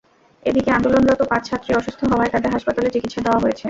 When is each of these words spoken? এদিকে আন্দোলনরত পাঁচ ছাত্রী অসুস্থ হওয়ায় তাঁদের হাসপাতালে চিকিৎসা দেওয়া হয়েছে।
এদিকে 0.43 0.69
আন্দোলনরত 0.77 1.21
পাঁচ 1.31 1.41
ছাত্রী 1.49 1.71
অসুস্থ 1.79 2.01
হওয়ায় 2.11 2.31
তাঁদের 2.33 2.53
হাসপাতালে 2.55 2.89
চিকিৎসা 2.95 3.21
দেওয়া 3.25 3.41
হয়েছে। 3.43 3.59